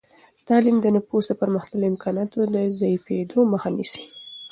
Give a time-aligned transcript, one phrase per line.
[0.47, 4.03] تعلیم د نفوس د پرمختللو امکاناتو د ضعیفېدو مخه نیسي.